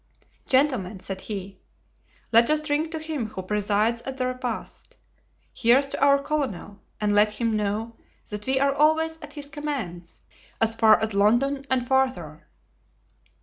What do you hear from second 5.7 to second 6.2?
to our